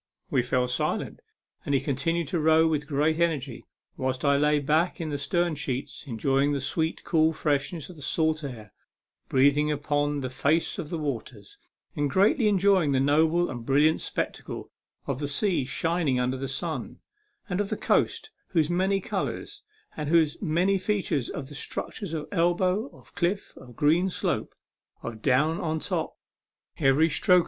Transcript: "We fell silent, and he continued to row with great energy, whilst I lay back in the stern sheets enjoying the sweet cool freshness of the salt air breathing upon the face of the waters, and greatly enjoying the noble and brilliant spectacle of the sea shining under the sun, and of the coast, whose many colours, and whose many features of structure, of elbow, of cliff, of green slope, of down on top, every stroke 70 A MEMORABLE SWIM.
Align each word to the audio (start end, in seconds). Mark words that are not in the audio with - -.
"We 0.31 0.41
fell 0.41 0.67
silent, 0.67 1.19
and 1.63 1.75
he 1.75 1.79
continued 1.79 2.27
to 2.29 2.39
row 2.39 2.65
with 2.67 2.87
great 2.87 3.19
energy, 3.19 3.67
whilst 3.97 4.25
I 4.25 4.35
lay 4.35 4.57
back 4.57 4.99
in 4.99 5.09
the 5.11 5.17
stern 5.19 5.53
sheets 5.53 6.07
enjoying 6.07 6.53
the 6.53 6.59
sweet 6.59 7.03
cool 7.03 7.33
freshness 7.33 7.87
of 7.87 7.97
the 7.97 8.01
salt 8.01 8.43
air 8.43 8.73
breathing 9.29 9.71
upon 9.71 10.21
the 10.21 10.29
face 10.31 10.79
of 10.79 10.89
the 10.89 10.97
waters, 10.97 11.59
and 11.95 12.09
greatly 12.09 12.47
enjoying 12.47 12.93
the 12.93 12.99
noble 12.99 13.47
and 13.47 13.63
brilliant 13.63 14.01
spectacle 14.01 14.71
of 15.05 15.19
the 15.19 15.27
sea 15.27 15.65
shining 15.65 16.19
under 16.19 16.35
the 16.35 16.47
sun, 16.47 16.97
and 17.47 17.61
of 17.61 17.69
the 17.69 17.77
coast, 17.77 18.31
whose 18.47 18.71
many 18.71 18.99
colours, 18.99 19.61
and 19.95 20.09
whose 20.09 20.41
many 20.41 20.79
features 20.79 21.29
of 21.29 21.45
structure, 21.49 22.17
of 22.17 22.27
elbow, 22.31 22.87
of 22.91 23.13
cliff, 23.13 23.55
of 23.55 23.75
green 23.75 24.09
slope, 24.09 24.55
of 25.03 25.21
down 25.21 25.59
on 25.61 25.77
top, 25.77 26.17
every 26.79 26.87
stroke 26.87 26.87
70 26.87 26.87
A 26.87 26.89
MEMORABLE 26.89 27.09
SWIM. 27.27 27.39